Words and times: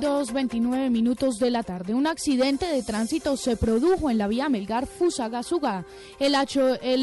2.29 0.00 0.90
minutos 0.90 1.38
de 1.38 1.50
la 1.50 1.62
tarde. 1.62 1.94
Un 1.94 2.06
accidente 2.06 2.66
de 2.66 2.82
tránsito 2.82 3.36
se 3.36 3.56
produjo 3.56 4.10
en 4.10 4.18
la 4.18 4.28
vía 4.28 4.48
Melgar 4.48 4.86
Fusagasugá. 4.86 5.84
El 6.18 6.34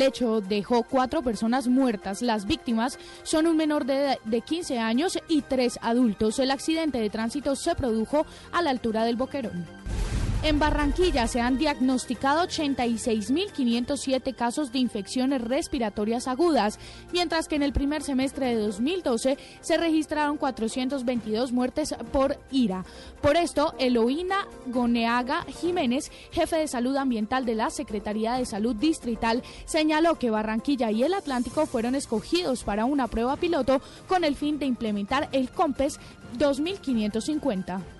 hecho, 0.01 0.41
dejó 0.41 0.83
cuatro 0.83 1.21
personas 1.21 1.67
muertas. 1.67 2.21
Las 2.21 2.45
víctimas 2.45 2.97
son 3.23 3.45
un 3.47 3.55
menor 3.55 3.85
de, 3.85 4.17
de 4.25 4.41
15 4.41 4.79
años 4.79 5.19
y 5.27 5.43
tres 5.43 5.77
adultos. 5.81 6.39
El 6.39 6.51
accidente 6.51 6.99
de 6.99 7.09
tránsito 7.09 7.55
se 7.55 7.75
produjo 7.75 8.25
a 8.51 8.61
la 8.61 8.71
altura 8.71 9.05
del 9.05 9.15
Boquerón. 9.15 9.96
En 10.43 10.59
Barranquilla 10.59 11.27
se 11.27 11.41
han 11.41 11.57
diagnosticado 11.57 12.43
86.507 12.43 14.35
casos 14.35 14.71
de 14.71 14.77
infecciones 14.77 15.41
respiratorias 15.41 16.27
agudas, 16.27 16.79
mientras 17.11 17.47
que 17.47 17.55
en 17.55 17.63
el 17.63 17.73
primer 17.73 18.03
semestre 18.03 18.55
de 18.55 18.61
2012 18.61 19.37
se 19.61 19.77
registraron 19.77 20.37
422 20.37 21.51
muertes 21.51 21.95
por 22.11 22.37
IRA. 22.51 22.85
Por 23.19 23.35
esto, 23.35 23.73
Eloína 23.79 24.47
Goneaga 24.67 25.43
Jiménez, 25.59 26.11
jefe 26.31 26.57
de 26.57 26.67
salud 26.67 26.95
ambiental 26.95 27.43
de 27.43 27.55
la 27.55 27.71
Secretaría 27.71 28.35
de 28.35 28.45
Salud 28.45 28.75
Distrital, 28.75 29.41
señaló 29.65 30.19
que 30.19 30.29
Barranquilla 30.29 30.91
y 30.91 31.03
el 31.03 31.15
Atlántico 31.15 31.65
fueron 31.65 31.95
escogidos 31.95 32.63
para 32.63 32.85
una 32.85 33.07
prueba 33.07 33.37
piloto 33.37 33.81
con 34.07 34.23
el 34.23 34.35
fin 34.35 34.59
de 34.59 34.67
implementar 34.67 35.29
el 35.31 35.49
COMPES 35.49 35.99
2550. 36.37 37.96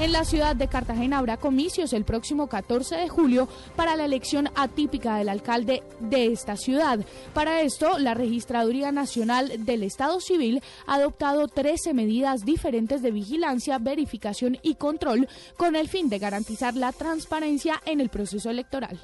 En 0.00 0.10
la 0.10 0.24
ciudad 0.24 0.56
de 0.56 0.66
Cartagena 0.66 1.18
habrá 1.18 1.36
comicios 1.36 1.92
el 1.92 2.04
próximo 2.04 2.48
14 2.48 2.96
de 2.96 3.08
julio 3.08 3.48
para 3.76 3.94
la 3.94 4.04
elección 4.04 4.50
atípica 4.56 5.16
del 5.16 5.28
alcalde 5.28 5.84
de 6.00 6.32
esta 6.32 6.56
ciudad. 6.56 6.98
Para 7.32 7.60
esto, 7.60 8.00
la 8.00 8.12
Registraduría 8.12 8.90
Nacional 8.90 9.64
del 9.64 9.84
Estado 9.84 10.20
Civil 10.20 10.60
ha 10.88 10.96
adoptado 10.96 11.46
13 11.46 11.94
medidas 11.94 12.44
diferentes 12.44 13.02
de 13.02 13.12
vigilancia, 13.12 13.78
verificación 13.78 14.58
y 14.62 14.74
control 14.74 15.28
con 15.56 15.76
el 15.76 15.88
fin 15.88 16.08
de 16.08 16.18
garantizar 16.18 16.74
la 16.74 16.90
transparencia 16.90 17.80
en 17.86 18.00
el 18.00 18.08
proceso 18.08 18.50
electoral. 18.50 18.98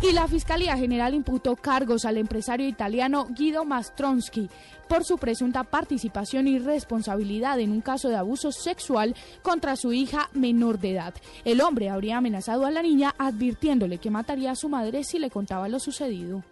Y 0.00 0.12
la 0.12 0.28
Fiscalía 0.28 0.76
General 0.76 1.12
imputó 1.12 1.56
cargos 1.56 2.04
al 2.04 2.18
empresario 2.18 2.68
italiano 2.68 3.26
Guido 3.30 3.64
Mastronsky 3.64 4.48
por 4.88 5.04
su 5.04 5.18
presunta 5.18 5.64
participación 5.64 6.46
y 6.46 6.60
responsabilidad 6.60 7.58
en 7.58 7.72
un 7.72 7.80
caso 7.80 8.08
de 8.08 8.16
abuso 8.16 8.52
sexual 8.52 9.16
contra 9.42 9.74
su 9.74 9.92
hija 9.92 10.30
menor 10.34 10.78
de 10.78 10.92
edad. 10.92 11.14
El 11.44 11.60
hombre 11.60 11.90
habría 11.90 12.18
amenazado 12.18 12.64
a 12.64 12.70
la 12.70 12.80
niña 12.80 13.12
advirtiéndole 13.18 13.98
que 13.98 14.10
mataría 14.10 14.52
a 14.52 14.56
su 14.56 14.68
madre 14.68 15.02
si 15.02 15.18
le 15.18 15.30
contaba 15.30 15.68
lo 15.68 15.80
sucedido. 15.80 16.44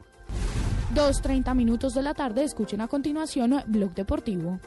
2.30 0.95 1.55
minutos 1.55 1.95
de 1.95 2.03
la 2.03 2.15
tarde, 2.15 2.43
escuchen 2.43 2.81
a 2.81 2.89
continuación 2.89 3.63
Blog 3.67 3.95
Deportivo. 3.95 4.59